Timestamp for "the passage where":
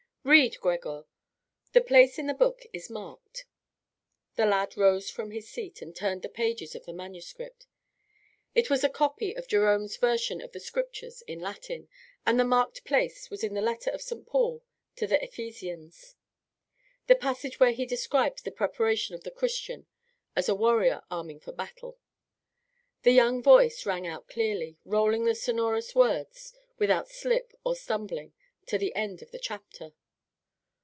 17.07-17.71